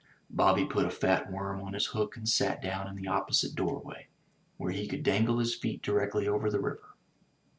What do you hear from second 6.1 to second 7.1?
over the river.